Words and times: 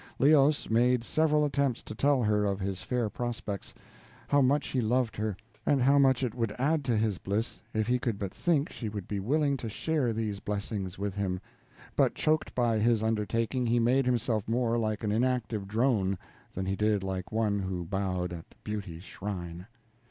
Leos 0.17 0.67
made 0.67 1.03
several 1.03 1.45
attempts 1.45 1.83
to 1.83 1.93
tell 1.93 2.23
her 2.23 2.43
of 2.43 2.59
his 2.59 2.81
fair 2.81 3.07
prospects 3.07 3.71
how 4.29 4.41
much 4.41 4.69
he 4.69 4.81
loved 4.81 5.15
her, 5.15 5.37
and 5.63 5.79
how 5.83 5.99
much 5.99 6.23
it 6.23 6.33
would 6.33 6.51
add 6.57 6.83
to 6.85 6.97
his 6.97 7.19
bliss 7.19 7.61
if 7.71 7.85
he 7.85 7.99
could 7.99 8.17
but 8.17 8.33
think 8.33 8.71
she 8.71 8.89
would 8.89 9.07
be 9.07 9.19
willing 9.19 9.55
to 9.57 9.69
share 9.69 10.11
these 10.11 10.39
blessings 10.39 10.97
with 10.97 11.13
him; 11.13 11.39
but, 11.95 12.15
choked 12.15 12.55
by 12.55 12.79
his 12.79 13.03
undertaking, 13.03 13.67
he 13.67 13.77
made 13.77 14.07
himself 14.07 14.47
more 14.47 14.75
like 14.79 15.03
an 15.03 15.11
inactive 15.11 15.67
drone 15.67 16.17
than 16.55 16.65
he 16.65 16.75
did 16.75 17.03
like 17.03 17.31
one 17.31 17.59
who 17.59 17.85
bowed 17.85 18.33
at 18.33 18.45
beauty's 18.63 19.03
shrine. 19.03 19.67